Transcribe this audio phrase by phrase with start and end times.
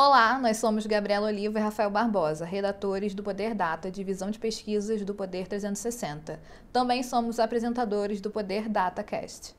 [0.00, 5.04] Olá, nós somos Gabriela Oliva e Rafael Barbosa, redatores do Poder Data, divisão de pesquisas
[5.04, 6.38] do Poder 360.
[6.72, 9.56] Também somos apresentadores do Poder Data Cast.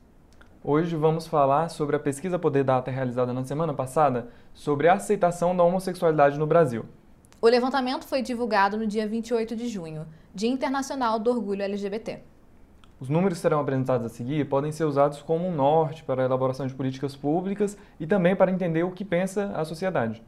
[0.64, 5.54] Hoje vamos falar sobre a pesquisa Poder Data realizada na semana passada sobre a aceitação
[5.54, 6.86] da homossexualidade no Brasil.
[7.38, 12.18] O levantamento foi divulgado no dia 28 de junho, Dia Internacional do Orgulho LGBT.
[13.00, 16.26] Os números que serão apresentados a seguir podem ser usados como um norte para a
[16.26, 20.22] elaboração de políticas públicas e também para entender o que pensa a sociedade.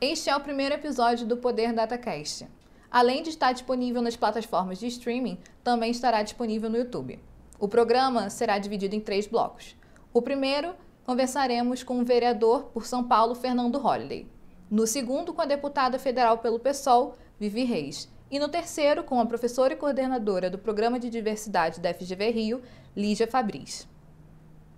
[0.00, 2.48] Este é o primeiro episódio do Poder DataCast.
[2.90, 7.18] Além de estar disponível nas plataformas de streaming, também estará disponível no YouTube.
[7.60, 9.76] O programa será dividido em três blocos.
[10.10, 14.26] O primeiro, conversaremos com o vereador por São Paulo, Fernando Holliday.
[14.70, 19.26] No segundo, com a deputada federal pelo PSOL, Vivi Reis e no terceiro, com a
[19.26, 22.62] professora e coordenadora do Programa de Diversidade da FGV Rio,
[22.96, 23.88] Lígia Fabris.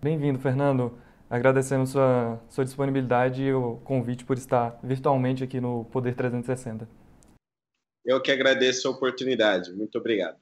[0.00, 0.98] Bem-vindo, Fernando.
[1.28, 6.88] Agradecemos sua, sua disponibilidade e o convite por estar virtualmente aqui no Poder 360.
[8.04, 9.72] Eu que agradeço a oportunidade.
[9.72, 10.38] Muito obrigado.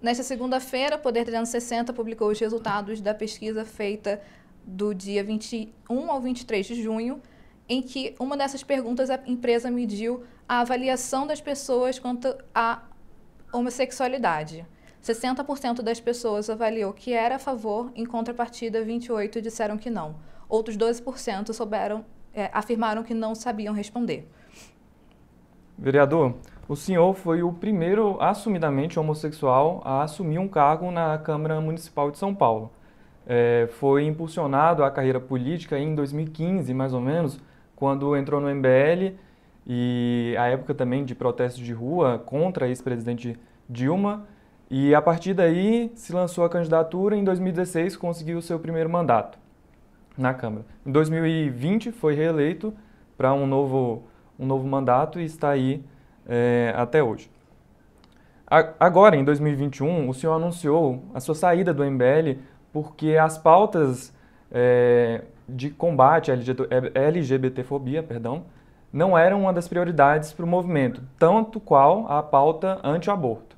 [0.00, 4.22] Nesta segunda-feira, o Poder 360 publicou os resultados da pesquisa feita
[4.64, 7.20] do dia 21 ao 23 de junho,
[7.68, 12.82] em que uma dessas perguntas a empresa mediu a avaliação das pessoas quanto à
[13.52, 14.64] homossexualidade.
[15.02, 20.16] 60% das pessoas avaliou que era a favor, em contrapartida, 28% disseram que não.
[20.48, 24.28] Outros 12% souberam, é, afirmaram que não sabiam responder.
[25.76, 26.34] Vereador,
[26.68, 32.18] o senhor foi o primeiro assumidamente homossexual a assumir um cargo na Câmara Municipal de
[32.18, 32.72] São Paulo.
[33.26, 37.38] É, foi impulsionado a carreira política em 2015, mais ou menos,
[37.78, 39.14] quando entrou no MBL
[39.64, 43.38] e a época também de protestos de rua contra a ex-presidente
[43.70, 44.26] Dilma.
[44.68, 49.38] E a partir daí se lançou a candidatura em 2016 conseguiu o seu primeiro mandato
[50.16, 50.66] na Câmara.
[50.84, 52.74] Em 2020 foi reeleito
[53.16, 54.02] para um novo,
[54.36, 55.80] um novo mandato e está aí
[56.28, 57.30] é, até hoje.
[58.80, 62.40] Agora, em 2021, o senhor anunciou a sua saída do MBL
[62.72, 64.12] porque as pautas
[64.50, 66.36] é, de combate à
[66.94, 68.44] LGBTfobia perdão,
[68.92, 73.56] não eram uma das prioridades para o movimento, tanto qual a pauta anti-aborto.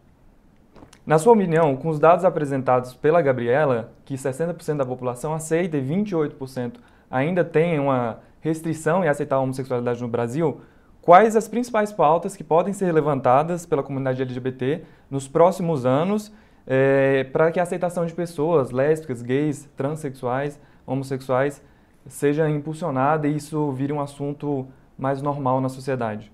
[1.06, 5.82] Na sua opinião, com os dados apresentados pela Gabriela, que 60% da população aceita e
[5.82, 6.74] 28%
[7.10, 10.60] ainda tem uma restrição em aceitar a homossexualidade no Brasil,
[11.02, 16.32] quais as principais pautas que podem ser levantadas pela comunidade LGBT nos próximos anos
[16.66, 21.62] é, para que a aceitação de pessoas lésbicas, gays, transexuais, homossexuais
[22.10, 26.30] seja impulsionada e isso vire um assunto mais normal na sociedade?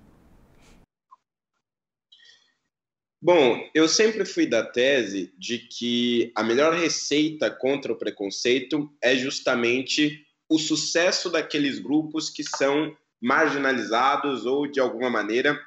[3.21, 9.15] Bom, eu sempre fui da tese de que a melhor receita contra o preconceito é
[9.15, 15.59] justamente o sucesso daqueles grupos que são marginalizados ou, de alguma maneira,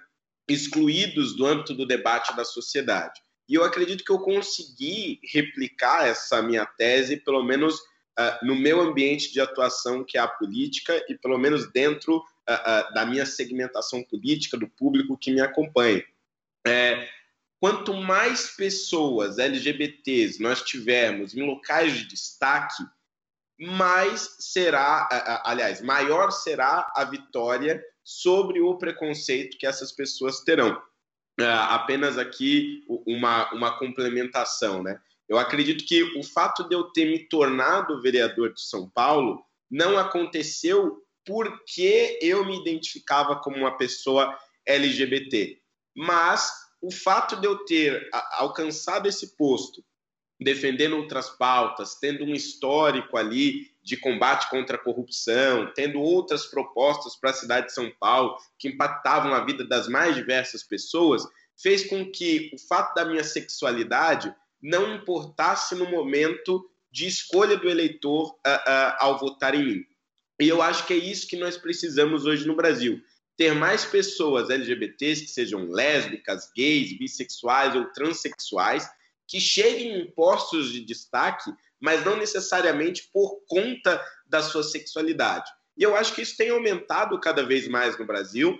[0.49, 3.20] excluídos do âmbito do debate da sociedade.
[3.49, 7.81] E eu acredito que eu consegui replicar essa minha tese, pelo menos
[8.20, 12.94] uh, no meu ambiente de atuação, que é a política, e pelo menos dentro uh,
[12.94, 16.04] da minha segmentação política, do público que me acompanha.
[16.66, 17.08] É,
[17.58, 22.82] quanto mais pessoas LGBTs nós tivermos em locais de destaque,
[23.58, 30.81] mais será, aliás, maior será a vitória sobre o preconceito que essas pessoas terão.
[31.38, 34.98] Apenas aqui uma, uma complementação, né?
[35.31, 39.97] Eu acredito que o fato de eu ter me tornado vereador de São Paulo não
[39.97, 44.37] aconteceu porque eu me identificava como uma pessoa
[44.67, 45.57] LGBT,
[45.97, 46.51] mas
[46.83, 49.85] o fato de eu ter alcançado esse posto,
[50.41, 57.15] defendendo outras pautas, tendo um histórico ali de combate contra a corrupção, tendo outras propostas
[57.15, 61.23] para a cidade de São Paulo que impactavam a vida das mais diversas pessoas,
[61.57, 67.69] fez com que o fato da minha sexualidade não importasse no momento de escolha do
[67.69, 69.85] eleitor uh, uh, ao votar em mim.
[70.41, 73.01] E eu acho que é isso que nós precisamos hoje no Brasil
[73.37, 78.87] ter mais pessoas LGBTs, que sejam lésbicas, gays, bissexuais ou transexuais,
[79.27, 85.51] que cheguem em postos de destaque, mas não necessariamente por conta da sua sexualidade.
[85.75, 88.59] E eu acho que isso tem aumentado cada vez mais no Brasil,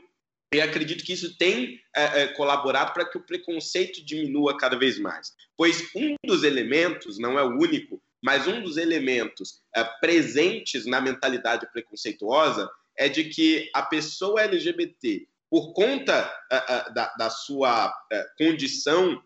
[0.53, 4.99] e acredito que isso tem é, é, colaborado para que o preconceito diminua cada vez
[4.99, 5.33] mais.
[5.57, 11.01] Pois um dos elementos, não é o único, mas um dos elementos é, presentes na
[11.01, 17.89] mentalidade preconceituosa é de que a pessoa LGBT, por conta uh, uh, da, da, sua
[17.89, 19.23] uh, condição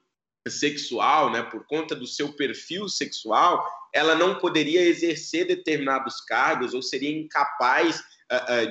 [0.47, 6.83] sexual, né, por conta do seu perfil sexual, ela não poderia exercer determinados cargos ou
[6.83, 8.03] seria incapaz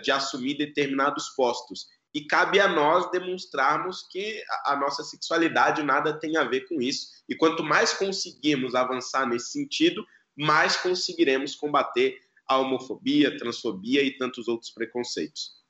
[0.03, 1.87] de assumir determinados postos.
[2.13, 7.07] E cabe a nós demonstrarmos que a, nossa sexualidade nada tem a ver com isso.
[7.27, 10.05] E quanto mais conseguirmos avançar nesse sentido,
[10.37, 12.15] mais conseguiremos combater
[12.47, 15.63] a homofobia, transfobia e tantos outros preconceitos.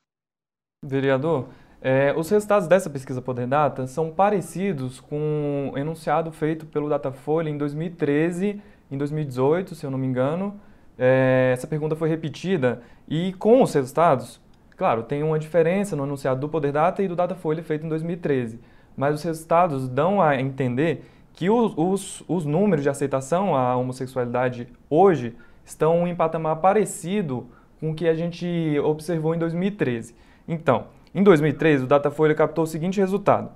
[0.84, 1.48] Vereador,
[1.80, 7.48] é, os resultados dessa pesquisa Poder Data são parecidos com o enunciado feito pelo Datafolha
[7.48, 10.60] em 2013, em 2018, se eu não me engano.
[10.98, 14.40] É, essa pergunta foi repetida e com os resultados,
[14.76, 18.60] claro, tem uma diferença no enunciado do Poder Data e do Datafolha feito em 2013,
[18.96, 24.68] mas os resultados dão a entender que os, os, os números de aceitação à homossexualidade
[24.88, 27.48] hoje estão em patamar parecido
[27.80, 30.14] com o que a gente observou em 2013.
[30.46, 33.50] Então, em 2013, o Datafolha captou o seguinte resultado.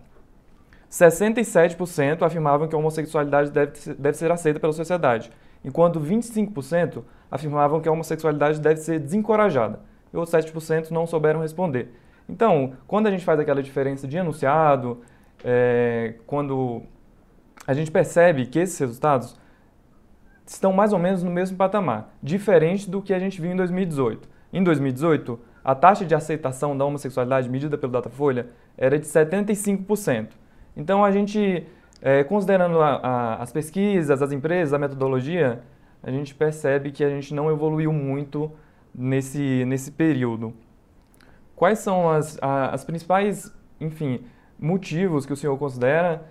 [0.91, 5.31] 67% afirmavam que a homossexualidade deve, deve ser aceita pela sociedade,
[5.65, 9.81] enquanto 25% afirmavam que a homossexualidade deve ser desencorajada,
[10.13, 11.93] e outros 7% não souberam responder.
[12.29, 15.01] Então, quando a gente faz aquela diferença de enunciado,
[15.45, 16.83] é, quando
[17.67, 19.37] a gente percebe que esses resultados
[20.47, 24.29] estão mais ou menos no mesmo patamar, diferente do que a gente viu em 2018.
[24.53, 28.47] Em 2018, a taxa de aceitação da homossexualidade medida pelo Datafolha
[28.77, 30.29] era de 75%.
[30.77, 31.67] Então, a gente,
[32.01, 35.61] é, considerando a, a, as pesquisas, as empresas, a metodologia,
[36.03, 38.51] a gente percebe que a gente não evoluiu muito
[38.99, 40.53] nesse, nesse período.
[41.55, 44.25] Quais são as, as principais, enfim,
[44.59, 46.25] motivos que o senhor considera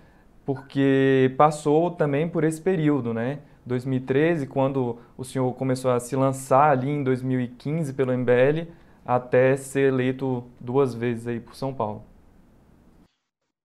[0.44, 3.40] porque passou também por esse período, né?
[3.66, 8.66] 2013, quando o senhor começou a se lançar ali em 2015 pelo MBL,
[9.04, 12.07] até ser eleito duas vezes aí por São Paulo.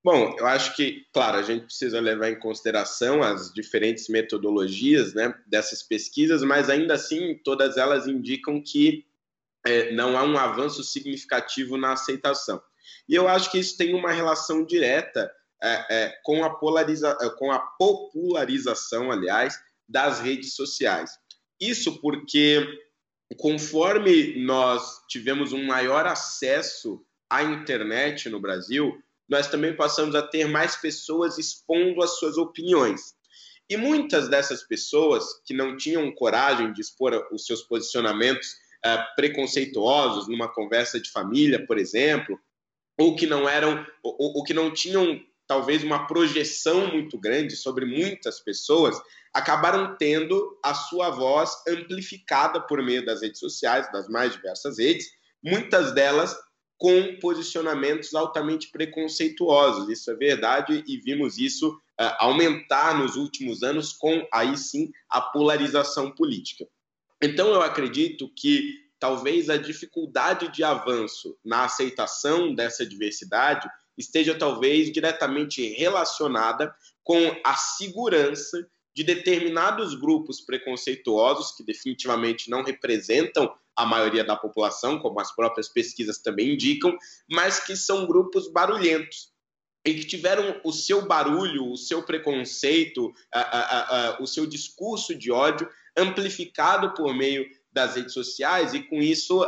[0.03, 5.33] Bom, eu acho que, claro, a gente precisa levar em consideração as diferentes metodologias né,
[5.47, 9.05] dessas pesquisas, mas ainda assim todas elas indicam que
[9.65, 12.61] é, não há um avanço significativo na aceitação.
[13.07, 17.29] E eu acho que isso tem uma relação direta é, é, com, a polariza é,
[17.29, 19.57] com a popularização, aliás,
[19.87, 21.11] das redes sociais.
[21.61, 22.67] Isso porque,
[23.37, 29.01] conforme nós tivemos um maior acesso à internet no Brasil,
[29.33, 33.15] nós também passamos a ter mais pessoas expondo as suas opiniões.
[33.67, 38.47] E muitas dessas pessoas que não tinham coragem de expor os seus posicionamentos
[38.85, 42.39] é, preconceituosos numa conversa de família, por exemplo,
[42.95, 47.85] ou que não eram, ou, ou que não tinham talvez uma projeção muito grande sobre
[47.85, 49.01] muitas pessoas,
[49.33, 55.07] acabaram tendo a sua voz amplificada por meio das redes sociais, das mais diversas redes,
[55.43, 56.37] muitas delas
[56.83, 59.87] com posicionamentos altamente preconceituosos.
[59.87, 65.21] Isso é verdade e vimos isso uh, aumentar nos últimos anos com aí sim a
[65.21, 66.67] polarização política.
[67.21, 73.65] Então eu acredito que talvez a dificuldade de avanço na aceitação dessa diversidade
[73.97, 83.55] esteja talvez diretamente relacionada com a segurança de determinados grupos preconceituosos que definitivamente não representam
[83.75, 86.95] a maioria da população, como as próprias pesquisas também indicam,
[87.29, 89.33] mas que são grupos barulhentos
[89.85, 95.13] e que tiveram o seu barulho, o seu preconceito, a, a, a, o seu discurso
[95.13, 99.41] de ódio amplificado por meio das redes sociais e com isso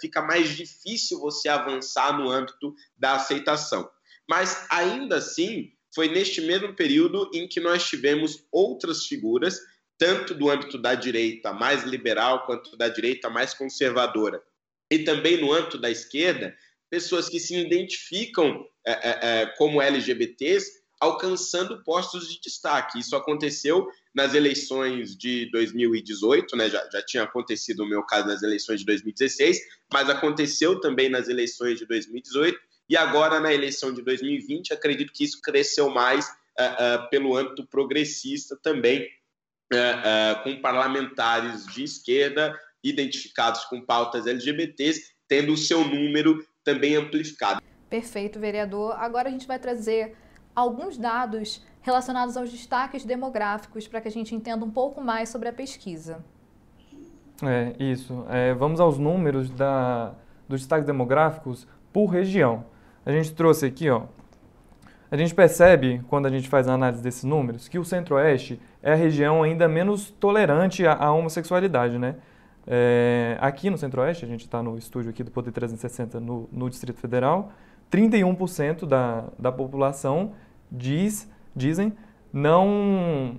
[0.00, 3.88] fica mais difícil você avançar no âmbito da aceitação.
[4.28, 9.60] Mas ainda assim, foi neste mesmo período em que nós tivemos outras figuras,
[9.98, 14.42] tanto do âmbito da direita mais liberal quanto da direita mais conservadora,
[14.90, 16.56] e também no âmbito da esquerda,
[16.88, 22.98] pessoas que se identificam é, é, é como LGBTs alcançando postos de destaque.
[22.98, 26.70] Isso aconteceu nas eleições de 2018, né?
[26.70, 29.60] já, já tinha acontecido o meu caso nas eleições de 2016,
[29.92, 35.24] mas aconteceu também nas eleições de 2018, e agora na eleição de 2020, acredito que
[35.24, 39.06] isso cresceu mais uh, uh, pelo âmbito progressista também,
[39.72, 47.60] uh, com parlamentares de esquerda identificados com pautas LGBTs, tendo o seu número também amplificado.
[47.88, 48.94] Perfeito, vereador.
[48.98, 50.16] Agora a gente vai trazer
[50.54, 55.48] alguns dados relacionados aos destaques demográficos para que a gente entenda um pouco mais sobre
[55.48, 56.24] a pesquisa.
[57.42, 58.24] É, isso.
[58.28, 60.14] É, vamos aos números da,
[60.48, 62.64] dos destaques demográficos por região.
[63.04, 64.04] A gente trouxe aqui, ó,
[65.10, 68.92] a gente percebe, quando a gente faz a análise desses números, que o Centro-Oeste é
[68.92, 72.16] a região ainda menos tolerante à, à homossexualidade, né?
[72.66, 76.68] É, aqui no Centro-Oeste, a gente está no estúdio aqui do Poder 360 no, no
[76.68, 77.52] Distrito Federal,
[77.90, 80.32] 31% da, da população
[80.70, 81.92] diz, dizem
[82.32, 83.38] não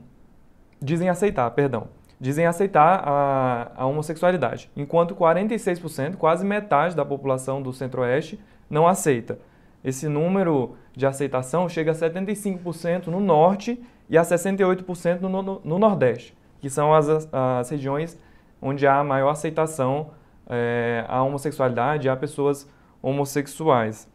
[0.82, 1.90] dizem aceitar, perdão.
[2.20, 9.40] dizem aceitar a, a homossexualidade, enquanto 46%, quase metade da população do Centro-Oeste, não aceita.
[9.84, 15.80] Esse número de aceitação chega a 75% no Norte e a 68% no, no, no,
[15.80, 18.20] Nordeste, que são as, as regiões
[18.62, 20.12] onde há maior aceitação
[20.50, 22.68] é, à homossexualidade e a pessoas
[23.02, 24.08] homossexuais.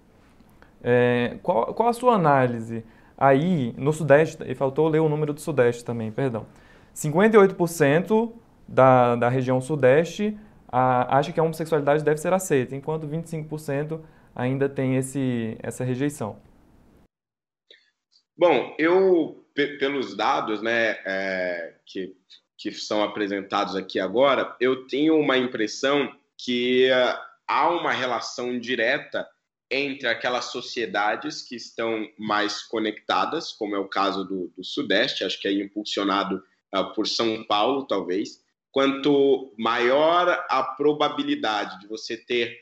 [0.83, 2.85] É, qual, qual a sua análise
[3.17, 4.43] aí no Sudeste?
[4.47, 6.45] E faltou ler o número do Sudeste também, perdão.
[6.95, 8.33] 58%
[8.67, 10.37] da, da região Sudeste
[10.71, 14.01] a, acha que a homossexualidade deve ser aceita, enquanto 25%
[14.35, 16.41] ainda tem esse, essa rejeição.
[18.37, 22.17] Bom, eu, pelos dados né, é, que,
[22.59, 29.29] que são apresentados aqui agora, eu tenho uma impressão que uh, há uma relação direta
[29.71, 35.41] entre aquelas sociedades que estão mais conectadas, como é o caso do, do Sudeste, acho
[35.41, 36.43] que é impulsionado
[36.75, 38.43] uh, por São Paulo, talvez.
[38.71, 42.59] Quanto maior a probabilidade de você ter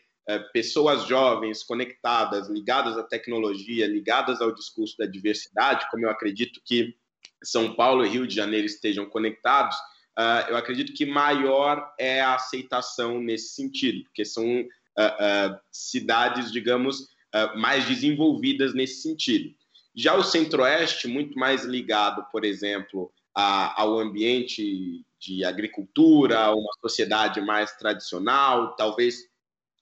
[0.52, 6.94] pessoas jovens conectadas, ligadas à tecnologia, ligadas ao discurso da diversidade, como eu acredito que
[7.42, 9.76] São Paulo e Rio de Janeiro estejam conectados,
[10.18, 17.08] uh, eu acredito que maior é a aceitação nesse sentido, porque são uh, cidades, digamos,
[17.54, 19.54] mais desenvolvidas nesse sentido.
[19.94, 27.70] Já o Centro-Oeste, muito mais ligado, por exemplo, ao ambiente de agricultura, uma sociedade mais
[27.76, 29.29] tradicional, talvez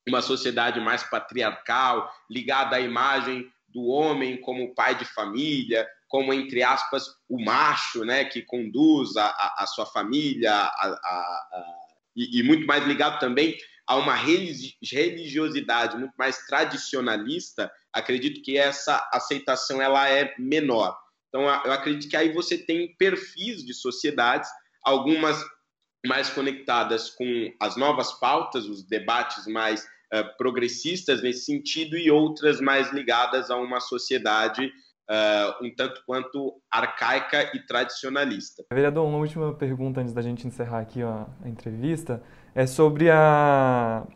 [0.08, 6.62] uma sociedade mais patriarcal, ligada à imagem do homem como pai de família, como, entre
[6.62, 11.64] aspas, o macho né, que conduz a, a, a sua família, a,
[12.16, 19.08] e, e, muito mais ligado também a uma religiosidade muito mais tradicionalista, acredito que essa
[19.12, 20.98] aceitação ela é menor.
[21.28, 24.50] Então, eu acredito que aí você tem perfis de sociedades,
[24.82, 25.42] algumas
[26.06, 32.60] mais conectadas com as novas pautas, os debates mais uh, progressistas nesse sentido, e outras
[32.60, 34.72] mais ligadas a uma sociedade
[35.08, 38.64] uh, um tanto quanto arcaica e tradicionalista.
[38.72, 42.22] Vereador, uma última pergunta antes da gente encerrar aqui ó, a entrevista
[42.54, 44.06] é sobre a,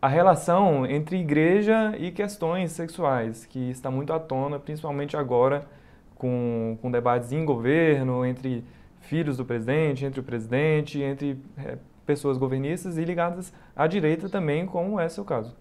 [0.00, 5.66] a relação entre igreja e questões sexuais, que está muito à tona, principalmente agora
[6.14, 8.64] com, com debates em governo, entre
[9.00, 11.78] filhos do presidente, entre o presidente, entre é,
[12.08, 15.54] pessoas governistas e ligadas à direita também, como é seu caso.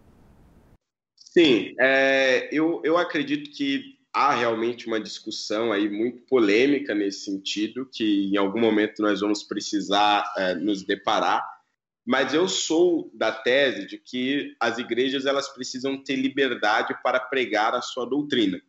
[1.13, 7.85] Sim, é, eu, eu acredito que há realmente uma discussão aí muito polêmica nesse sentido,
[7.85, 11.45] que em algum momento nós vamos precisar é, nos deparar.
[12.05, 17.75] Mas eu sou da tese de que as igrejas elas precisam ter liberdade para pregar
[17.75, 18.61] a sua doutrina.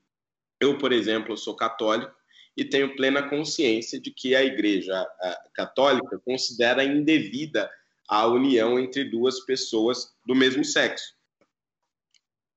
[0.61, 2.18] Eu, por exemplo, sou católico
[2.59, 5.07] e tenho plena consciência de que a Igreja
[5.55, 7.71] Católica considera indevida
[8.09, 11.15] a união entre duas pessoas do mesmo sexo.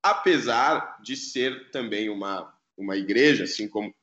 [0.01, 3.93] Apesar de ser também uma, uma igreja, assim como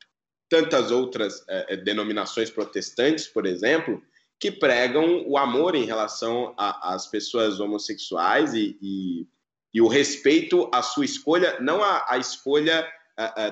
[0.48, 4.00] tantas outras é, denominações protestantes, por exemplo,
[4.38, 9.26] que pregam o amor em relação às pessoas homossexuais e, e,
[9.74, 12.88] e, o respeito à sua escolha, não a, a escolha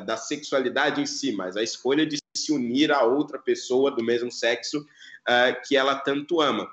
[0.06, 4.30] da sexualidade em si, mas a escolha de se unir a outra pessoa do mesmo
[4.30, 6.68] sexo uh, que ela tanto ama.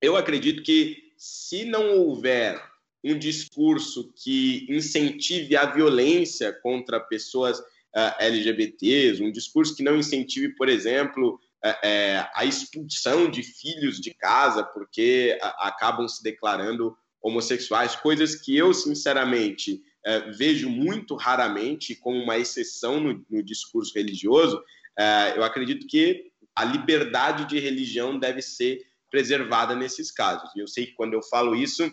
[0.00, 2.62] Eu acredito que se não houver
[3.04, 10.54] um discurso que incentive a violência contra pessoas uh, LGBTs, um discurso que não incentive,
[10.54, 18.36] por exemplo, uh, a expulsão de filhos de casa porque acabam se declarando homossexuais, coisas
[18.36, 24.62] que eu, sinceramente, é, vejo muito raramente como uma exceção no, no discurso religioso,
[25.36, 26.24] eu acredito que
[26.56, 30.50] a liberdade de religião deve ser preservada nesses casos.
[30.56, 31.90] E eu sei que quando eu falo isso,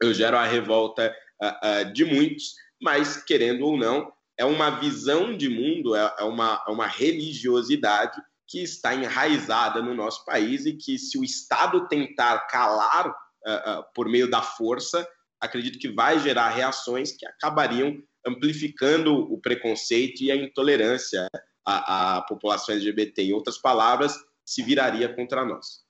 [0.00, 5.36] eu gero a revolta uh, uh, de muitos, mas querendo ou não, é uma visão
[5.36, 10.74] de mundo, é, é, uma, é uma religiosidade que está enraizada no nosso país e
[10.74, 15.06] que, se o Estado tentar calar uh, por meio da força,
[15.40, 17.96] acredito que vai gerar reações que acabariam
[18.26, 21.28] amplificando o preconceito e a intolerância
[21.64, 23.22] à, à população LGBT.
[23.22, 25.84] Em outras palavras, se viraria contra nós.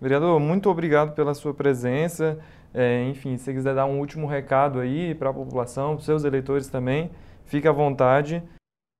[0.00, 2.42] Vereador, muito obrigado pela sua presença.
[2.72, 6.04] É, enfim, se você quiser dar um último recado aí para a população, para os
[6.04, 7.10] seus eleitores também,
[7.44, 8.42] fique à vontade.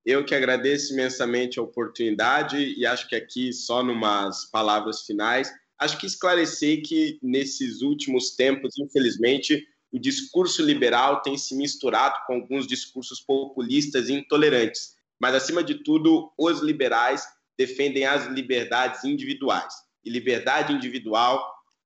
[0.05, 5.99] Eu que agradeço imensamente a oportunidade e acho que aqui, só numas palavras finais, acho
[5.99, 12.67] que esclarecer que nesses últimos tempos, infelizmente, o discurso liberal tem se misturado com alguns
[12.67, 14.95] discursos populistas e intolerantes.
[15.21, 17.25] Mas, acima de tudo, os liberais
[17.59, 19.75] defendem as liberdades individuais.
[20.05, 21.45] E liberdade individual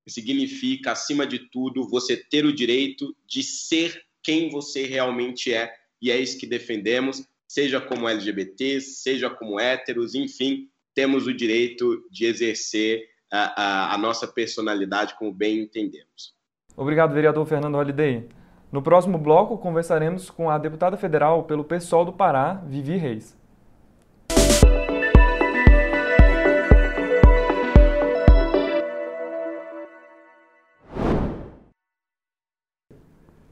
[0.08, 5.72] significa, acima de tudo, você ter o direito de ser quem você realmente é.
[6.00, 12.04] E é isso que defendemos, seja como LGBT, seja como héteros, enfim, temos o direito
[12.10, 16.34] de exercer a, a, a nossa personalidade como bem entendemos.
[16.76, 18.28] Obrigado, vereador Fernando Holliday.
[18.74, 23.38] No próximo bloco, conversaremos com a deputada federal pelo PSOL do Pará, Vivi Reis.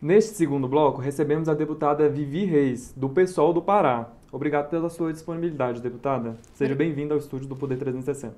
[0.00, 4.10] Neste segundo bloco, recebemos a deputada Vivi Reis, do PSOL do Pará.
[4.32, 6.36] Obrigado pela sua disponibilidade, deputada.
[6.52, 8.34] Seja bem-vinda ao estúdio do Poder 360.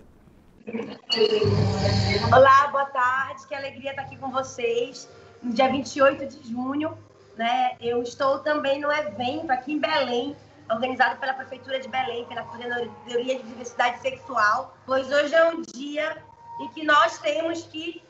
[2.31, 3.47] Olá, boa tarde.
[3.49, 5.09] Que alegria estar aqui com vocês.
[5.45, 6.97] No dia 28 de junho,
[7.37, 10.35] né, eu estou também no evento aqui em Belém,
[10.71, 16.17] organizado pela Prefeitura de Belém, pela Coordenadoria de Diversidade Sexual, pois hoje é um dia
[16.63, 18.03] em que nós temos que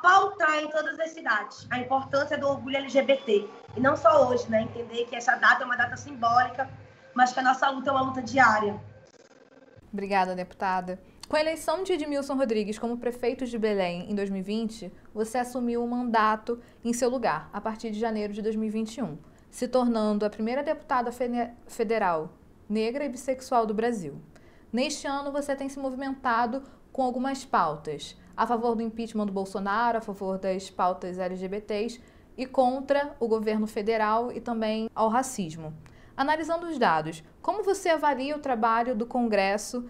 [0.00, 3.50] pautar em todas as cidades a importância do orgulho LGBT.
[3.76, 4.62] E não só hoje, né?
[4.62, 6.70] Entender que essa data é uma data simbólica,
[7.12, 8.80] mas que a nossa luta é uma luta diária.
[9.92, 10.98] Obrigada, deputada.
[11.28, 15.84] Com a eleição de Edmilson Rodrigues como prefeito de Belém em 2020, você assumiu o
[15.84, 19.18] um mandato em seu lugar a partir de janeiro de 2021,
[19.50, 21.12] se tornando a primeira deputada
[21.66, 22.32] federal
[22.66, 24.18] negra e bissexual do Brasil.
[24.72, 29.98] Neste ano, você tem se movimentado com algumas pautas, a favor do impeachment do Bolsonaro,
[29.98, 32.00] a favor das pautas LGBTs
[32.38, 35.74] e contra o governo federal e também ao racismo.
[36.16, 39.88] Analisando os dados, como você avalia o trabalho do Congresso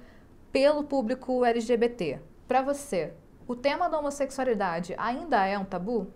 [0.53, 2.21] pelo público LGBT?
[2.47, 3.13] Para você,
[3.47, 6.13] o tema da homossexualidade ainda é um tabu?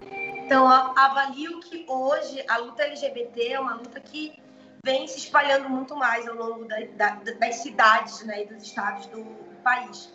[0.00, 4.38] Então, avalio que hoje a luta LGBT é uma luta que
[4.84, 9.06] vem se espalhando muito mais ao longo da, da, das cidades né, e dos estados
[9.06, 9.24] do
[9.62, 10.12] país.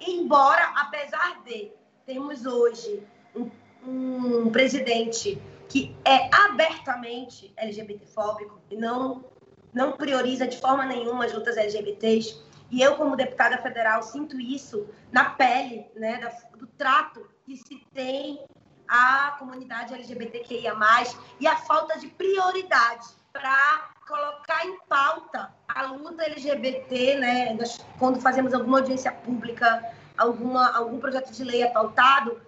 [0.00, 1.70] Embora, apesar de
[2.04, 3.48] termos hoje um,
[3.86, 9.24] um presidente que é abertamente LGBTfóbico e não,
[9.72, 14.88] não prioriza de forma nenhuma as lutas LGBTs, e eu, como deputada federal, sinto isso
[15.10, 16.20] na pele, né,
[16.56, 18.44] do trato que se tem
[18.88, 20.76] à comunidade LGBTQIA+,
[21.38, 28.20] e a falta de prioridade para colocar em pauta a luta LGBT, né, nós, quando
[28.20, 29.84] fazemos alguma audiência pública,
[30.16, 32.40] alguma, algum projeto de lei é pautado,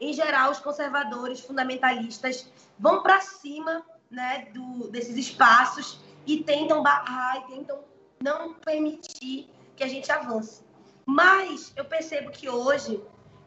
[0.00, 7.36] em geral, os conservadores fundamentalistas vão para cima né, do, desses espaços e tentam barrar
[7.36, 7.78] e tentam
[8.22, 10.62] não permitir que a gente avance.
[11.06, 13.02] Mas eu percebo que hoje,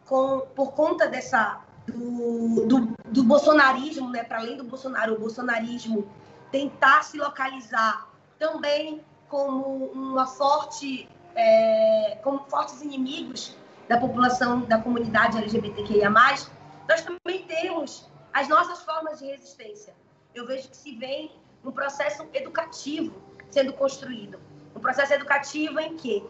[0.08, 6.10] com, por conta dessa do, do, do bolsonarismo, né, para além do Bolsonaro, o bolsonarismo
[6.52, 13.56] tentar se localizar também como uma forte, é, como fortes inimigos
[13.88, 19.94] da população, da comunidade LGBTQIA+, nós também temos as nossas formas de resistência.
[20.34, 21.32] Eu vejo que se vem
[21.64, 23.14] um processo educativo
[23.52, 24.40] sendo construído
[24.84, 26.24] processo educativo em que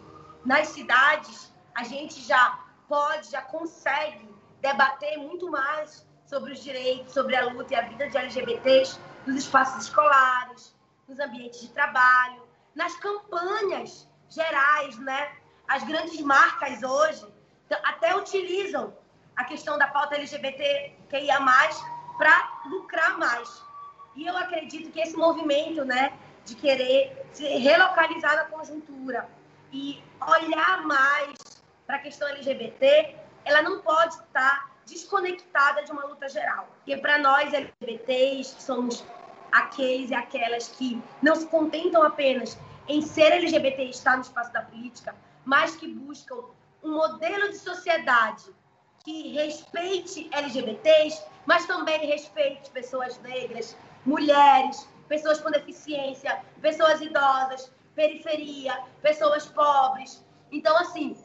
[0.46, 4.30] nas cidades a gente já pode, já consegue
[4.62, 9.38] debater muito mais sobre os direitos, sobre a luta e a vida de LGBTs nos
[9.38, 10.76] espaços escolares,
[11.08, 12.44] nos ambientes de trabalho,
[12.76, 15.36] nas campanhas gerais, né?
[15.68, 17.26] As grandes marcas hoje
[17.84, 18.96] até utilizam
[19.36, 21.84] a questão da pauta LGBT que ia mais
[22.18, 23.64] para lucrar mais.
[24.16, 26.14] E eu acredito que esse movimento, né,
[26.46, 29.28] de querer se relocalizar na conjuntura
[29.72, 31.34] e olhar mais
[31.86, 36.68] para a questão LGBT, ela não pode estar desconectada de uma luta geral.
[36.78, 39.04] Porque para nós LGBTs, que somos
[39.52, 44.52] aqueles e aquelas que não se contentam apenas em ser LGBT e estar no espaço
[44.52, 46.36] da política, mas que buscam
[46.84, 48.44] um modelo de sociedade
[49.04, 53.76] que respeite LGBTs, mas também respeite pessoas negras,
[54.06, 60.26] mulheres, pessoas com deficiência, pessoas idosas, periferia, pessoas pobres.
[60.52, 61.16] Então, assim,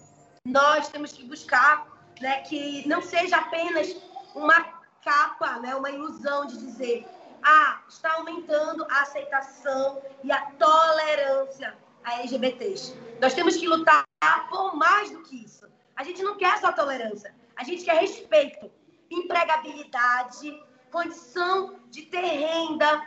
[0.44, 1.86] nós temos que buscar
[2.20, 3.96] né, que não seja apenas
[4.34, 4.60] uma
[5.02, 7.06] capa, né, uma ilusão de dizer
[7.42, 11.74] ah, está aumentando a aceitação e a tolerância
[12.04, 12.94] a LGBTs.
[13.22, 14.04] Nós temos que lutar
[14.50, 15.66] por mais do que isso.
[15.96, 18.70] A gente não quer só tolerância, a gente quer respeito,
[19.10, 23.02] empregabilidade, condição de ter renda,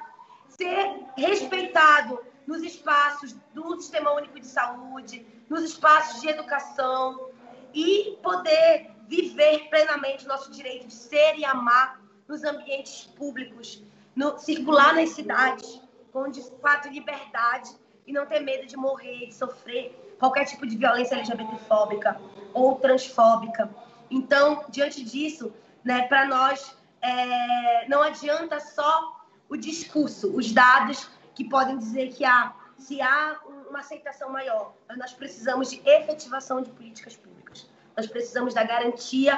[0.58, 7.30] ser respeitado nos espaços do Sistema Único de Saúde, nos espaços de educação
[7.74, 13.84] e poder viver plenamente nosso direito de ser e amar nos ambientes públicos,
[14.16, 17.70] no, circular nas cidades com de fato liberdade
[18.06, 22.20] e não ter medo de morrer, de sofrer qualquer tipo de violência LGBTfóbica.
[22.54, 23.70] ou transfóbica.
[24.10, 25.54] Então, diante disso,
[25.86, 29.21] né, para nós é, não adianta só
[29.52, 33.38] o discurso, os dados que podem dizer que há, se há
[33.70, 37.70] uma aceitação maior, nós precisamos de efetivação de políticas públicas.
[37.96, 39.38] Nós precisamos da garantia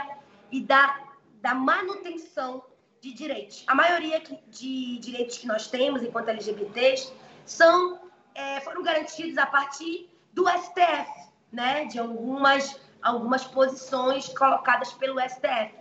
[0.52, 1.02] e da,
[1.42, 2.64] da manutenção
[3.02, 3.64] de direitos.
[3.66, 7.12] A maioria de direitos que nós temos enquanto LGBTs
[7.44, 8.00] são,
[8.36, 11.12] é, foram garantidos a partir do STF,
[11.52, 15.74] né, de algumas, algumas posições colocadas pelo STF.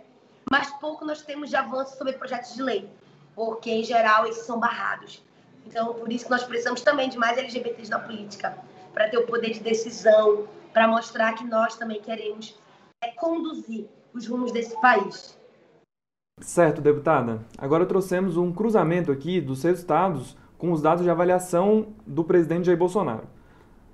[0.51, 2.89] Mas pouco nós temos de avanço sobre projetos de lei,
[3.35, 5.23] porque, em geral, esses são barrados.
[5.65, 8.57] Então, por isso que nós precisamos também de mais LGBTs na política,
[8.93, 12.59] para ter o poder de decisão, para mostrar que nós também queremos
[13.01, 15.37] é, conduzir os rumos desse país.
[16.41, 17.41] Certo, deputada.
[17.57, 22.77] Agora trouxemos um cruzamento aqui dos resultados com os dados de avaliação do presidente Jair
[22.77, 23.27] Bolsonaro.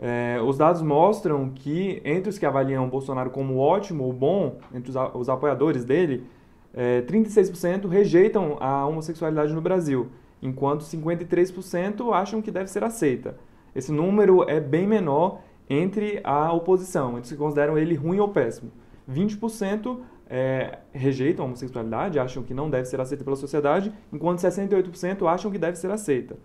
[0.02, 4.90] É, os dados mostram que entre os que avaliam Bolsonaro como ótimo ou bom, entre
[4.90, 6.26] os, os apoiadores dele,
[6.74, 10.10] é, 36% rejeitam a homossexualidade no Brasil,
[10.42, 13.38] enquanto 53% acham que deve ser aceita.
[13.76, 18.72] Esse número é bem menor entre a oposição, que consideram ele ruim ou péssimo.
[19.10, 25.28] 20% é, rejeitam a homossexualidade, acham que não deve ser aceita pela sociedade, enquanto 68%
[25.28, 26.38] acham que deve ser aceita.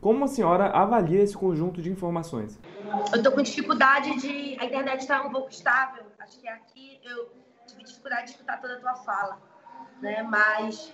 [0.00, 2.58] Como a senhora avalia esse conjunto de informações?
[3.12, 4.56] Eu estou com dificuldade de.
[4.58, 6.02] A internet está um pouco estável.
[6.18, 7.30] Acho que aqui eu
[7.68, 9.38] tive dificuldade de escutar toda a tua fala.
[10.02, 10.22] Né?
[10.22, 10.92] Mas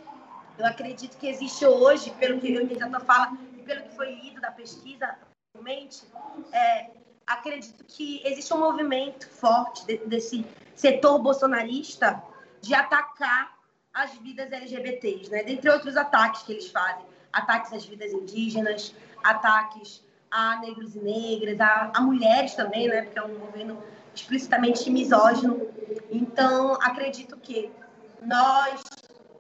[0.59, 4.41] eu acredito que existe hoje, pelo que eu entendi fala e pelo que foi lido
[4.41, 5.17] da pesquisa,
[5.55, 6.05] realmente,
[6.53, 6.91] é,
[7.27, 12.23] acredito que existe um movimento forte de, desse setor bolsonarista
[12.61, 13.57] de atacar
[13.95, 15.43] as vidas LGBTs, né?
[15.43, 21.61] dentre outros ataques que eles fazem ataques às vidas indígenas, ataques a negros e negras,
[21.61, 23.03] a, a mulheres também, né?
[23.03, 23.83] Porque é um governo
[24.15, 25.69] explicitamente misógino.
[26.11, 27.71] Então, acredito que
[28.23, 28.83] nós,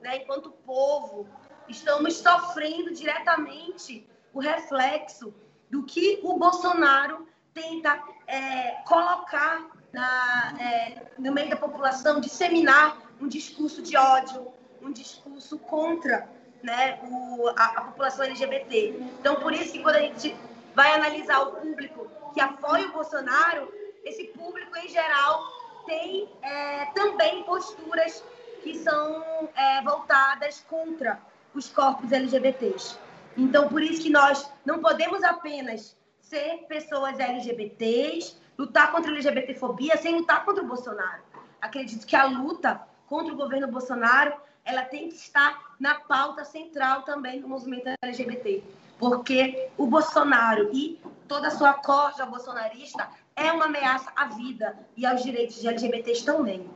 [0.00, 1.28] né, enquanto povo,
[1.68, 5.34] estamos sofrendo diretamente o reflexo
[5.70, 13.28] do que o Bolsonaro tenta é, colocar na, é, no meio da população, disseminar um
[13.28, 16.28] discurso de ódio, um discurso contra
[16.62, 18.96] né, o, a, a, população LGBT.
[19.20, 20.36] Então, por isso que quando a gente
[20.74, 23.72] vai analisar o público que apoia o Bolsonaro,
[24.04, 25.42] esse público, em geral,
[25.86, 28.22] tem é, também posturas
[28.62, 31.20] que são é, voltadas contra
[31.54, 32.96] os corpos LGBTs.
[33.36, 39.96] Então, por isso que nós não podemos apenas ser pessoas LGBTs, lutar contra a LGBTfobia
[39.96, 41.22] sem lutar contra o Bolsonaro.
[41.60, 47.02] Acredito que a luta contra o governo Bolsonaro ela tem que estar na pauta central
[47.02, 48.62] também do movimento LGBT,
[48.98, 55.06] porque o Bolsonaro e toda a sua corja bolsonarista é uma ameaça à vida e
[55.06, 56.68] aos direitos de LGBTs também.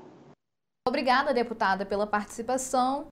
[0.85, 3.07] Obrigada, deputada, pela participação.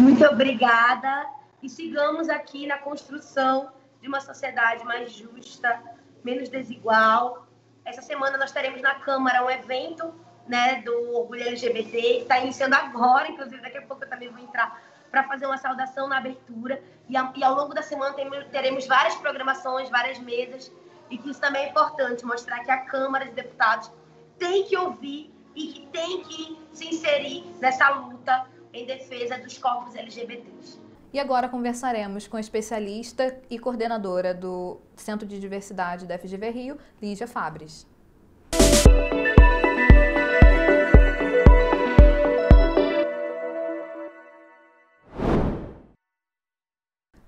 [0.00, 1.24] Muito obrigada
[1.62, 3.70] e sigamos aqui na construção
[4.02, 5.80] de uma sociedade mais justa,
[6.24, 7.46] menos desigual.
[7.84, 10.12] Essa semana nós teremos na Câmara um evento
[10.48, 14.40] né, do Orgulho LGBT, que está iniciando agora, inclusive daqui a pouco eu também vou
[14.40, 14.82] entrar
[15.12, 16.82] para fazer uma saudação na abertura.
[17.08, 18.16] E, a, e ao longo da semana
[18.50, 20.72] teremos várias programações, várias mesas,
[21.08, 23.92] e que isso também é importante, mostrar que a Câmara de Deputados
[24.36, 29.94] tem que ouvir e que tem que se inserir nessa luta em defesa dos corpos
[29.94, 30.80] LGBTs.
[31.12, 36.78] E agora conversaremos com a especialista e coordenadora do Centro de Diversidade da FGV Rio,
[37.00, 37.86] Lígia Fabres.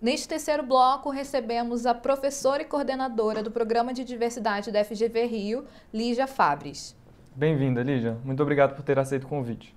[0.00, 5.64] Neste terceiro bloco, recebemos a professora e coordenadora do Programa de Diversidade da FGV Rio,
[5.92, 6.94] Lígia Fabres.
[7.36, 8.14] Bem-vinda, Lígia.
[8.24, 9.74] Muito obrigado por ter aceito o convite.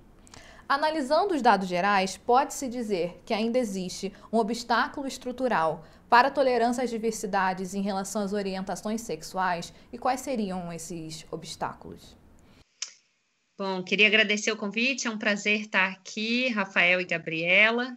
[0.66, 6.82] Analisando os dados gerais, pode-se dizer que ainda existe um obstáculo estrutural para a tolerância
[6.82, 12.16] às diversidades em relação às orientações sexuais e quais seriam esses obstáculos?
[13.58, 17.94] Bom, queria agradecer o convite, é um prazer estar aqui, Rafael e Gabriela.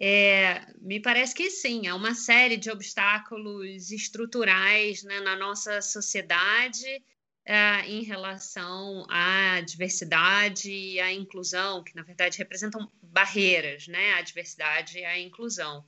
[0.00, 7.02] É, me parece que sim, há uma série de obstáculos estruturais né, na nossa sociedade
[7.46, 14.20] é, em relação à diversidade e à inclusão, que na verdade representam barreiras né, à
[14.20, 15.84] diversidade e à inclusão.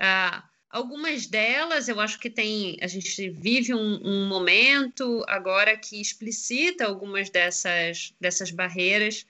[0.00, 6.00] É, algumas delas eu acho que tem, a gente vive um, um momento agora que
[6.00, 9.26] explicita algumas dessas, dessas barreiras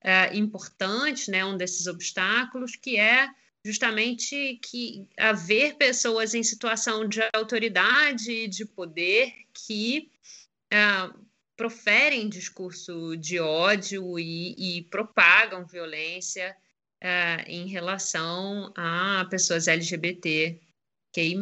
[0.00, 3.28] é, importantes, né, um desses obstáculos, que é
[3.62, 10.10] justamente que haver pessoas em situação de autoridade e de poder que
[10.72, 11.26] uh,
[11.56, 16.56] proferem discurso de ódio e, e propagam violência
[17.02, 20.60] uh, em relação a pessoas LGBT
[21.12, 21.34] QI+,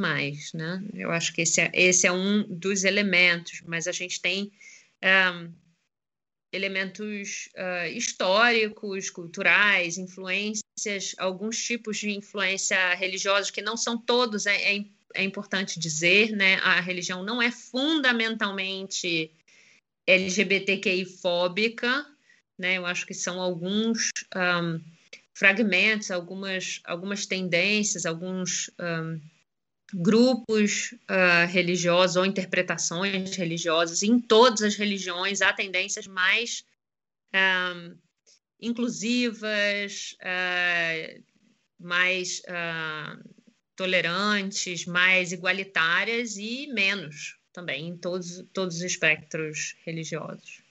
[0.54, 0.82] né?
[0.94, 4.50] Eu acho que esse é, esse é um dos elementos, mas a gente tem
[5.02, 5.52] um,
[6.52, 14.76] elementos uh, históricos, culturais, influências, alguns tipos de influência religiosa que não são todos, é,
[14.76, 16.56] é, é importante dizer, né?
[16.56, 19.30] A religião não é fundamentalmente
[20.06, 22.06] LGBTQI-fóbica,
[22.58, 22.78] né?
[22.78, 24.80] Eu acho que são alguns um,
[25.34, 29.20] fragmentos, algumas, algumas tendências, alguns um,
[29.92, 34.02] grupos uh, religiosos ou interpretações religiosas.
[34.02, 36.64] Em todas as religiões há tendências mais
[37.34, 37.96] um,
[38.60, 41.22] inclusivas, uh,
[41.78, 43.35] mais uh,
[43.76, 50.62] tolerantes, mais igualitárias e menos também em todos, todos os espectros religiosos.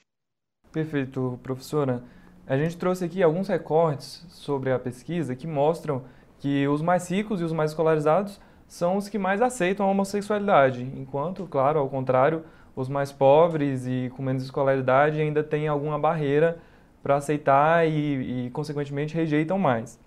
[0.72, 2.04] Perfeito, professora.
[2.46, 6.06] A gente trouxe aqui alguns recortes sobre a pesquisa que mostram
[6.38, 10.84] que os mais ricos e os mais escolarizados são os que mais aceitam a homossexualidade,
[10.96, 12.44] enquanto, claro, ao contrário,
[12.76, 16.60] os mais pobres e com menos escolaridade ainda têm alguma barreira
[17.02, 20.00] para aceitar e, e, consequentemente, rejeitam mais.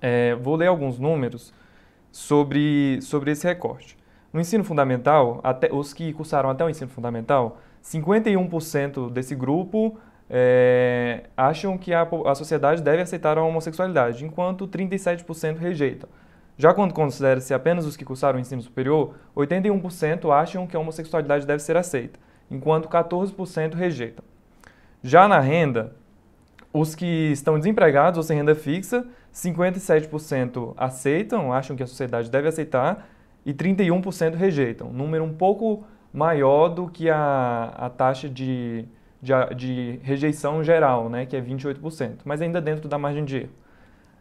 [0.00, 1.52] É, vou ler alguns números
[2.12, 3.96] sobre, sobre esse recorte.
[4.32, 11.24] No ensino fundamental, até, os que cursaram até o ensino fundamental, 51% desse grupo é,
[11.36, 16.08] acham que a, a sociedade deve aceitar a homossexualidade, enquanto 37% rejeitam.
[16.56, 21.46] Já quando considera-se apenas os que cursaram o ensino superior, 81% acham que a homossexualidade
[21.46, 22.20] deve ser aceita,
[22.50, 24.24] enquanto 14% rejeitam.
[25.02, 25.96] Já na renda,
[26.72, 32.48] os que estão desempregados ou sem renda fixa, 57% aceitam, acham que a sociedade deve
[32.48, 33.08] aceitar,
[33.44, 38.84] e 31% rejeitam, número um pouco maior do que a, a taxa de,
[39.22, 43.50] de, de rejeição geral, né, que é 28%, mas ainda dentro da margem de erro.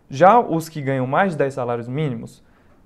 [0.10, 2.43] Já os que ganham mais de 10 salários mínimos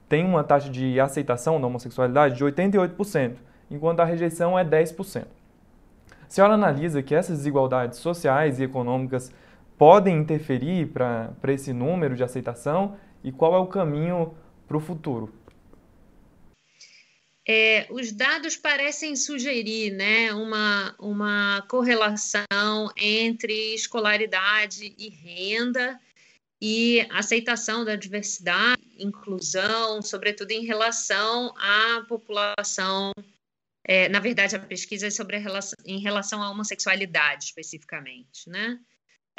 [0.09, 3.35] têm uma taxa de aceitação da homossexualidade de 88%,
[3.69, 5.23] enquanto a rejeição é 10%.
[5.23, 5.25] A
[6.27, 9.31] senhora analisa que essas desigualdades sociais e econômicas
[9.83, 14.33] podem interferir para esse número de aceitação e qual é o caminho
[14.65, 15.35] para o futuro?
[17.45, 22.45] É, os dados parecem sugerir né, uma, uma correlação
[22.95, 25.99] entre escolaridade e renda
[26.61, 33.11] e aceitação da diversidade, inclusão, sobretudo em relação à população.
[33.83, 38.79] É, na verdade, a pesquisa é sobre relação, em relação à homossexualidade especificamente, né?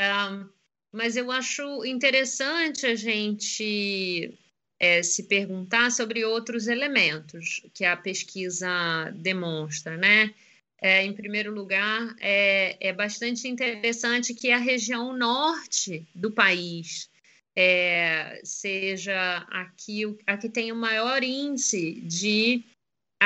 [0.00, 0.48] Um,
[0.92, 4.32] mas eu acho interessante a gente
[4.78, 10.34] é, se perguntar sobre outros elementos que a pesquisa demonstra, né?
[10.80, 17.08] É, em primeiro lugar, é, é bastante interessante que a região norte do país
[17.56, 22.62] é, seja aqui a que tem o maior índice de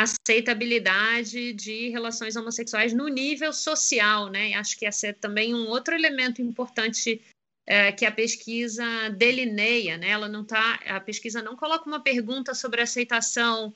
[0.03, 4.55] aceitabilidade de relações homossexuais no nível social, né?
[4.55, 7.21] Acho que esse é também um outro elemento importante
[7.67, 10.11] é, que a pesquisa delineia, né?
[10.11, 13.75] Ela não tá, a pesquisa não coloca uma pergunta sobre aceitação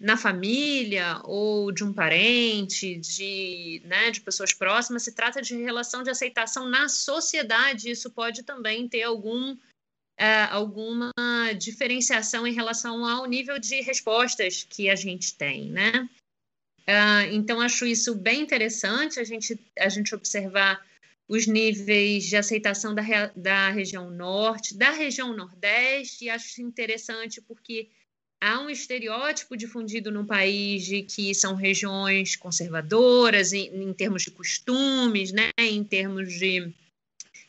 [0.00, 6.02] na família ou de um parente, de, né, de pessoas próximas, se trata de relação
[6.02, 7.90] de aceitação na sociedade.
[7.90, 9.56] Isso pode também ter algum
[10.20, 11.12] uh, alguma
[11.58, 16.08] diferenciação em relação ao nível de respostas que a gente tem, né?
[16.88, 20.82] Uh, então, acho isso bem interessante, a gente, a gente observar
[21.28, 23.02] os níveis de aceitação da,
[23.36, 27.90] da região norte, da região nordeste, e acho interessante porque
[28.40, 34.30] há um estereótipo difundido no país de que são regiões conservadoras em, em termos de
[34.30, 36.72] costumes, né, em termos de,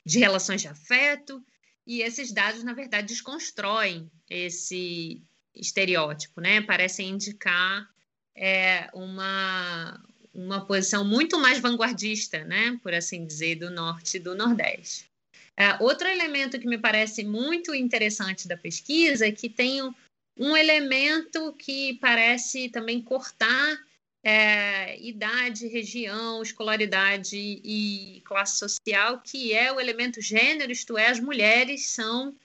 [0.06, 1.42] de relações de afeto,
[1.89, 5.23] e esses dados, na verdade, desconstroem esse
[5.56, 6.62] estereótipo, né?
[6.62, 7.89] Parecem indicar
[8.36, 9.99] é, uma,
[10.32, 12.80] uma posição muito mais vanguardista, né?
[12.84, 15.10] Por assim dizer, do norte e do nordeste.
[15.58, 19.91] É, outro elemento que me parece muito interessante da pesquisa é que tem um,
[20.38, 23.80] um elemento que parece também cortar
[24.24, 31.20] é, idade, região, escolaridade e classe social, que é o elemento gênero, isto é, as
[31.20, 32.36] mulheres são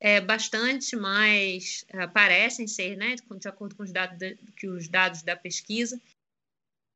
[0.00, 4.88] é, bastante mais, é, parecem ser, né, de acordo com os dados, de, que os
[4.88, 6.00] dados da pesquisa,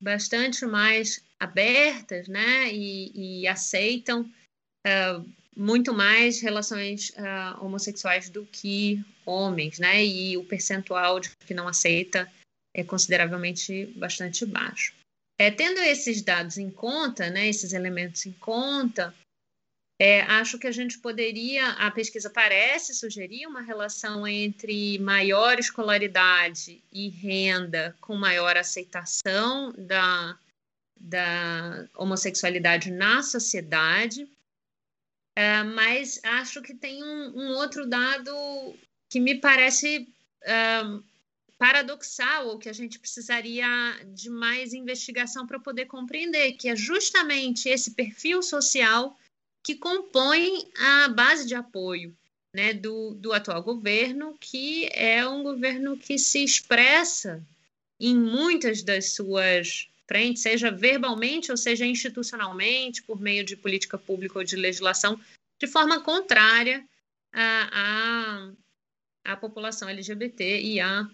[0.01, 4.31] bastante mais abertas né, e, e aceitam
[4.87, 5.21] é,
[5.59, 10.05] muito mais relações uh, homossexuais do que homens, né?
[10.07, 12.31] E o percentual de que não aceita
[12.81, 14.95] é consideravelmente bastante baixo.
[15.39, 19.15] É, tendo esses dados em conta, né, esses elementos em conta,
[20.01, 26.83] é, acho que a gente poderia, a pesquisa parece sugerir uma relação entre maior escolaridade
[26.93, 30.39] e renda com maior aceitação da,
[31.01, 34.29] da homossexualidade na sociedade,
[35.37, 38.33] é, mas acho que tem um, um, outro dado
[39.11, 40.09] que me parece
[40.43, 40.81] é,
[41.59, 43.67] paradoxal, ou que a gente precisaria
[44.07, 49.19] de mais investigação para poder compreender, que é justamente esse perfil social
[49.63, 52.17] que compõe a base de apoio
[52.55, 57.45] né, do, do atual governo, que é um governo que se expressa
[58.01, 64.39] em muitas das suas frente, seja verbalmente ou seja institucionalmente, por meio de política pública
[64.39, 65.21] ou de legislação,
[65.59, 66.83] de forma contrária
[67.31, 68.49] à,
[69.25, 71.07] à, à população LGBT e à,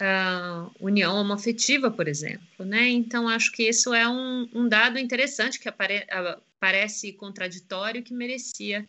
[0.00, 2.64] à união homoafetiva, por exemplo.
[2.64, 2.88] Né?
[2.88, 6.06] Então, acho que isso é um, um dado interessante que apare,
[6.60, 8.86] parece contraditório que merecia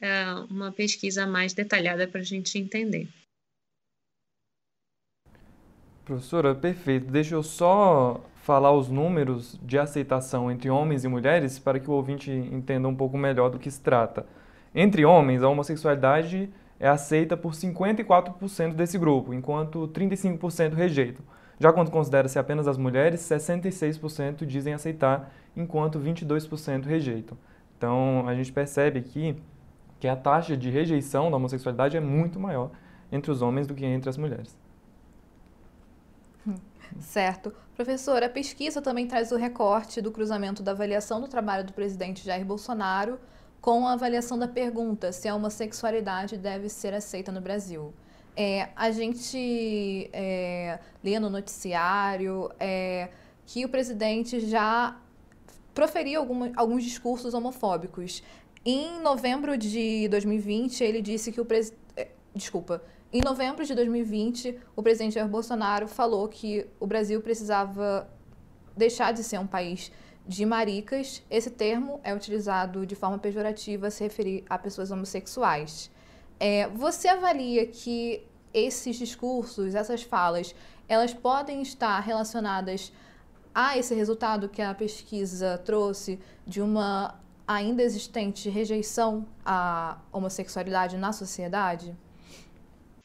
[0.00, 3.08] uh, uma pesquisa mais detalhada para a gente entender.
[6.04, 7.06] Professora, perfeito.
[7.10, 11.94] Deixa eu só falar os números de aceitação entre homens e mulheres para que o
[11.94, 14.24] ouvinte entenda um pouco melhor do que se trata.
[14.72, 21.24] Entre homens, a homossexualidade é aceita por 54% desse grupo, enquanto 35% rejeitam.
[21.58, 27.36] Já quando considera-se apenas as mulheres, 66% dizem aceitar, enquanto 22% rejeitam.
[27.76, 29.36] Então, a gente percebe aqui
[29.98, 32.70] que a taxa de rejeição da homossexualidade é muito maior
[33.10, 34.56] entre os homens do que entre as mulheres.
[37.00, 37.52] Certo.
[37.74, 42.24] Professor, a pesquisa também traz o recorte do cruzamento da avaliação do trabalho do presidente
[42.24, 43.18] Jair Bolsonaro
[43.66, 47.92] com a avaliação da pergunta se a homossexualidade deve ser aceita no Brasil.
[48.36, 53.08] É, a gente é, lê no noticiário é,
[53.44, 54.96] que o presidente já
[55.74, 58.22] proferiu alguma, alguns discursos homofóbicos.
[58.64, 61.82] Em novembro de 2020, ele disse que o presidente.
[61.96, 62.80] É, desculpa,
[63.12, 68.08] em novembro de 2020, o presidente Jair Bolsonaro falou que o Brasil precisava
[68.76, 69.90] deixar de ser um país
[70.26, 71.22] de maricas.
[71.30, 75.90] Esse termo é utilizado de forma pejorativa a se referir a pessoas homossexuais.
[76.38, 80.54] É, você avalia que esses discursos, essas falas,
[80.88, 82.92] elas podem estar relacionadas
[83.54, 91.12] a esse resultado que a pesquisa trouxe de uma ainda existente rejeição à homossexualidade na
[91.12, 91.96] sociedade?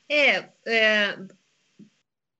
[0.09, 1.17] É, é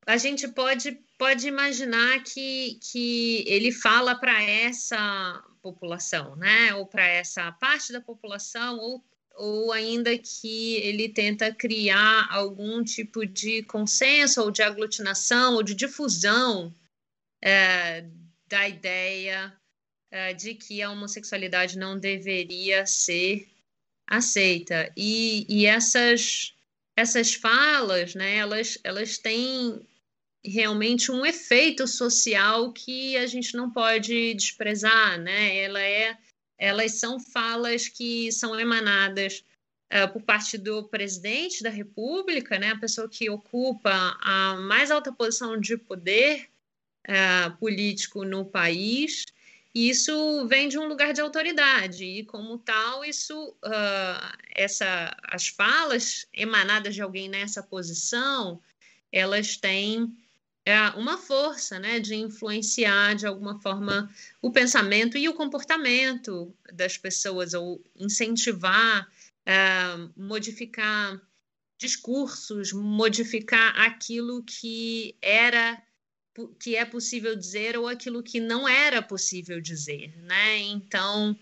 [0.05, 6.73] a gente pode, pode imaginar que, que ele fala para essa população, né?
[6.75, 9.03] Ou para essa parte da população, ou,
[9.35, 15.75] ou ainda que ele tenta criar algum tipo de consenso, ou de aglutinação, ou de
[15.75, 16.73] difusão
[17.43, 18.05] é,
[18.47, 19.55] da ideia
[20.09, 23.47] é, de que a homossexualidade não deveria ser
[24.07, 24.91] aceita.
[24.97, 26.55] E, e essas
[26.95, 29.87] essas falas, né, elas, elas têm
[30.43, 35.57] realmente um efeito social que a gente não pode desprezar, né?
[35.57, 36.17] Ela é,
[36.57, 39.43] elas são falas que são emanadas
[39.93, 42.71] uh, por parte do presidente da República, né?
[42.71, 46.49] A pessoa que ocupa a mais alta posição de poder
[47.07, 49.25] uh, político no país
[49.73, 56.27] isso vem de um lugar de autoridade e, como tal, isso, uh, essa, as falas
[56.33, 58.61] emanadas de alguém nessa posição,
[59.11, 60.13] elas têm
[60.71, 64.09] uh, uma força, né, de influenciar de alguma forma
[64.41, 69.07] o pensamento e o comportamento das pessoas ou incentivar,
[69.47, 71.21] uh, modificar
[71.77, 75.81] discursos, modificar aquilo que era
[76.59, 80.59] que é possível dizer ou aquilo que não era possível dizer, né?
[80.59, 81.37] Então,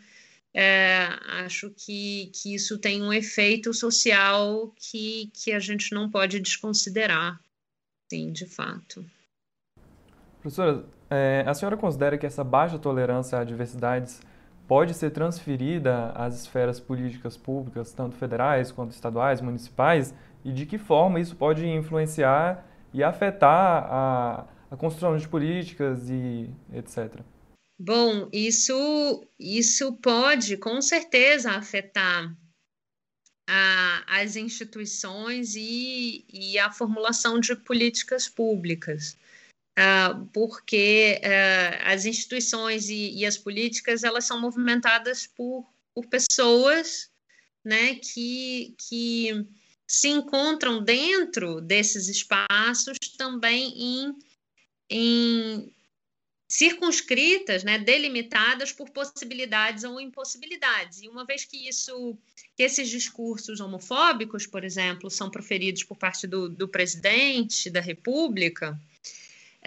[0.54, 1.08] é,
[1.44, 7.40] acho que, que isso tem um efeito social que, que a gente não pode desconsiderar,
[8.10, 9.06] sim, de fato.
[10.42, 14.22] Professora, é, a senhora considera que essa baixa tolerância a diversidades
[14.68, 20.14] pode ser transferida às esferas políticas públicas, tanto federais quanto estaduais, municipais,
[20.46, 26.50] e de que forma isso pode influenciar e afetar a a construção de políticas e
[26.74, 27.22] etc.
[27.78, 32.36] Bom, isso, isso pode com certeza afetar
[33.48, 39.18] a, as instituições e, e, a formulação de políticas públicas,
[40.34, 47.10] porque uh, as instituições e, e, as políticas elas são movimentadas por, por pessoas
[47.64, 49.46] né, que, que
[49.88, 54.16] se encontram dentro desses espaços também em
[54.90, 55.72] em
[56.48, 61.04] circunscritas, né, delimitadas por possibilidades ou impossibilidades.
[61.04, 62.18] E uma vez que isso,
[62.58, 68.80] que esses discursos homofóbicos, por exemplo, são proferidos por parte do, do presidente da República,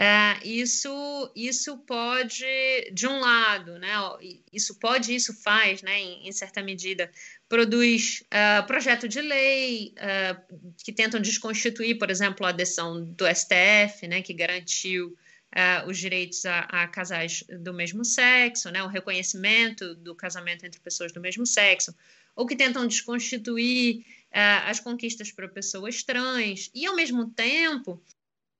[0.04, 2.44] é, isso, isso pode,
[2.92, 3.92] de um lado, né,
[4.52, 7.08] isso pode, isso faz, né, em, em certa medida,
[7.48, 14.08] produz uh, projeto de lei uh, que tentam desconstituir, por exemplo, a adesão do STF,
[14.08, 15.16] né, que garantiu
[15.54, 20.80] uh, os direitos a, a, casais do mesmo sexo, né, o reconhecimento do casamento entre
[20.80, 21.94] pessoas do mesmo sexo,
[22.34, 24.04] ou que tentam desconstituir
[24.64, 28.02] as conquistas para pessoas trans, e ao mesmo tempo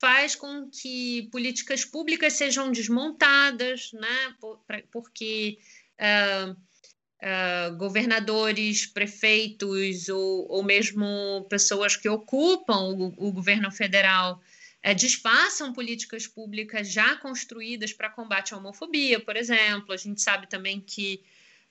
[0.03, 4.35] faz com que políticas públicas sejam desmontadas, né,
[4.91, 5.59] porque
[5.95, 14.43] uh, governadores, prefeitos ou, ou mesmo pessoas que ocupam o, o governo federal
[14.83, 19.93] é, desfaçam políticas públicas já construídas para combate à homofobia, por exemplo.
[19.93, 21.23] A gente sabe também que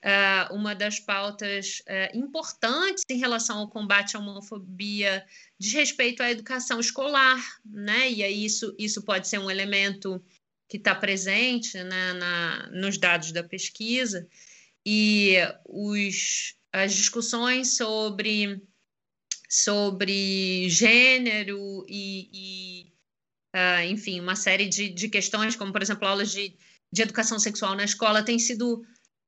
[0.04, 5.24] uh, uma das pautas uh, importantes em relação ao combate à homofobia
[5.58, 8.10] diz respeito à educação escolar, né?
[8.10, 10.22] E aí isso, isso pode ser um elemento
[10.68, 14.26] que está presente né, na, nos dados da pesquisa.
[14.84, 15.36] E
[15.66, 18.60] os, as discussões sobre
[19.48, 22.92] sobre gênero e, e
[23.54, 26.56] uh, enfim, uma série de, de questões, como, por exemplo, aulas de,
[26.90, 28.82] de educação sexual na escola, têm sido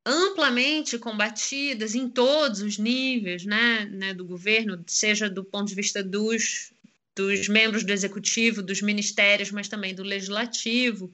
[0.05, 6.03] amplamente combatidas em todos os níveis né, né, do governo, seja do ponto de vista
[6.03, 6.73] dos,
[7.17, 11.13] dos membros do executivo, dos ministérios, mas também do legislativo.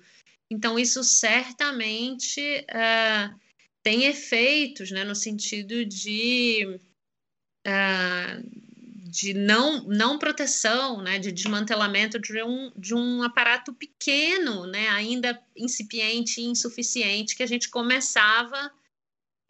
[0.50, 3.38] Então, isso certamente uh,
[3.82, 6.80] tem efeitos né, no sentido de
[7.66, 8.70] uh,
[9.10, 15.40] de não, não proteção, né, de desmantelamento de um, de um aparato pequeno, né, ainda
[15.56, 18.72] incipiente e insuficiente, que a gente começava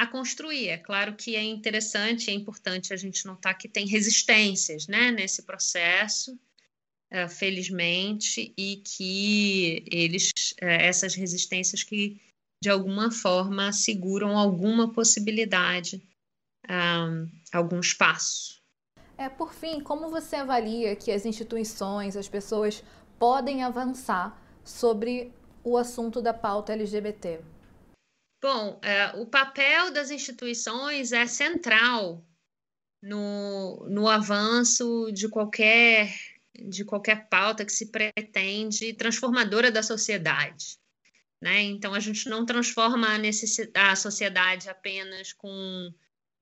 [0.03, 0.69] a construir.
[0.69, 5.43] É claro que é interessante, é importante a gente notar que tem resistências né, nesse
[5.43, 6.33] processo,
[7.13, 10.31] uh, felizmente, e que eles,
[10.63, 12.21] uh, essas resistências que
[12.63, 16.03] de alguma forma asseguram alguma possibilidade,
[16.69, 18.61] um, algum espaço
[19.21, 22.83] é, por fim, como você avalia que as instituições, as pessoas
[23.19, 25.31] podem avançar sobre
[25.63, 27.41] o assunto da pauta LGBT?
[28.41, 32.25] Bom, é, o papel das instituições é central
[33.03, 36.15] no, no avanço de qualquer,
[36.55, 40.79] de qualquer pauta que se pretende transformadora da sociedade.
[41.41, 41.63] Né?
[41.63, 45.93] Então, a gente não transforma a, a sociedade apenas com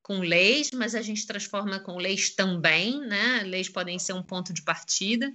[0.08, 3.42] com leis, mas a gente transforma com leis também, né?
[3.44, 5.30] Leis podem ser um ponto de partida,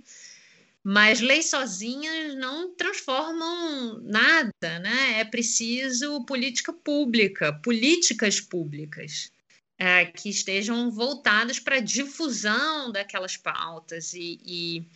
[0.84, 5.20] mas leis sozinhas não transformam nada, né?
[5.20, 9.32] É preciso política pública, políticas públicas
[9.78, 14.88] é, que estejam voltadas para a difusão daquelas pautas e, e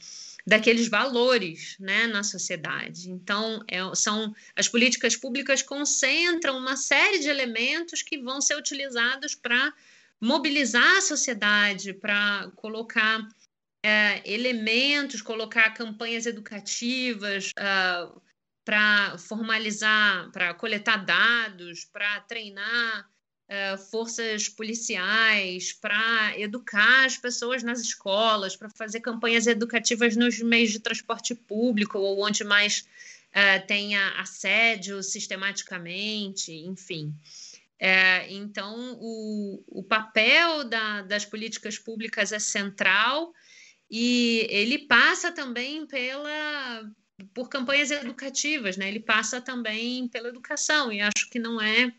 [0.46, 3.10] daqueles valores né, na sociedade.
[3.10, 9.36] Então, é, são as políticas públicas concentram uma série de elementos que vão ser utilizados
[9.36, 9.74] para
[10.20, 13.28] mobilizar a sociedade, para colocar
[13.88, 18.22] é, elementos, colocar campanhas educativas, uh,
[18.66, 23.10] para formalizar, para coletar dados, para treinar
[23.48, 30.72] uh, forças policiais, para educar as pessoas nas escolas, para fazer campanhas educativas nos meios
[30.72, 37.16] de transporte público ou onde mais uh, tenha assédio sistematicamente, enfim.
[37.80, 43.34] É, então, o, o papel da, das políticas públicas é central
[43.90, 46.92] e ele passa também pela
[47.34, 48.88] por campanhas educativas, né?
[48.88, 51.92] Ele passa também pela educação e acho que não é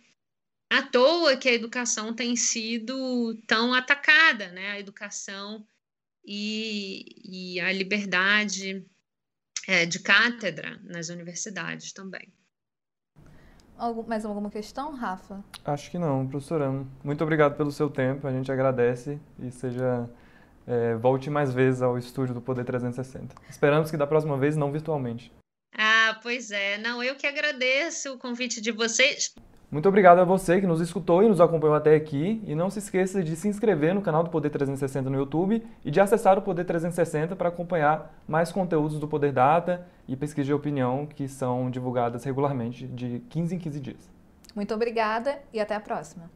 [0.70, 4.72] à toa que a educação tem sido tão atacada, né?
[4.72, 5.66] A educação
[6.24, 8.86] e, e a liberdade
[9.66, 12.32] é, de cátedra nas universidades também.
[13.76, 15.42] Algum, mais alguma questão, Rafa?
[15.64, 16.84] Acho que não, professora.
[17.02, 20.10] Muito obrigado pelo seu tempo, a gente agradece e seja
[20.68, 23.34] é, volte mais vezes ao estúdio do Poder 360.
[23.48, 25.32] Esperamos que da próxima vez não virtualmente.
[25.76, 26.76] Ah, pois é.
[26.78, 29.34] Não, eu que agradeço o convite de vocês.
[29.70, 32.42] Muito obrigado a você que nos escutou e nos acompanhou até aqui.
[32.46, 35.90] E não se esqueça de se inscrever no canal do Poder 360 no YouTube e
[35.90, 40.52] de acessar o Poder 360 para acompanhar mais conteúdos do Poder Data e pesquisa de
[40.52, 44.10] opinião que são divulgadas regularmente de 15 em 15 dias.
[44.54, 46.30] Muito obrigada e até a próxima.